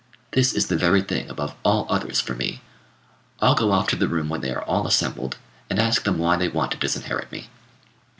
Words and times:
This 0.31 0.53
is 0.55 0.65
the 0.65 0.75
very 0.75 1.03
thing 1.03 1.29
above 1.29 1.53
all 1.61 1.85
others 1.87 2.19
for 2.19 2.33
me. 2.33 2.61
I'll 3.39 3.53
go 3.53 3.71
off 3.71 3.87
to 3.89 3.95
the 3.95 4.07
room 4.07 4.29
where 4.29 4.39
they 4.39 4.51
are 4.51 4.63
all 4.63 4.87
assembled, 4.87 5.37
and 5.69 5.77
ask 5.77 6.05
them 6.05 6.17
why 6.17 6.37
they 6.37 6.47
want 6.49 6.71
to 6.71 6.77
disinherit 6.79 7.31
me. 7.31 7.51